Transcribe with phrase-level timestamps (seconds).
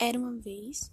[0.00, 0.92] Era uma vez.